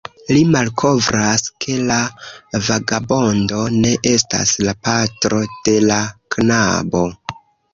Li 0.35 0.39
malkovras, 0.53 1.43
ke 1.65 1.75
la 1.89 1.97
vagabondo 2.69 3.61
ne 3.83 3.93
estas 4.15 4.55
la 4.65 4.75
patro 4.89 5.43
de 5.69 5.77
la 5.93 6.01
knabo. 6.37 7.05